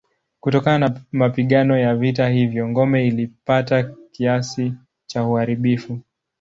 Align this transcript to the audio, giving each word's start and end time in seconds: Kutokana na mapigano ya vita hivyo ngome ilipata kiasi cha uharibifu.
Kutokana 0.39 0.87
na 0.89 1.01
mapigano 1.11 1.77
ya 1.79 1.95
vita 1.95 2.29
hivyo 2.29 2.67
ngome 2.69 3.07
ilipata 3.07 3.95
kiasi 4.11 4.73
cha 5.05 5.23
uharibifu. 5.23 5.99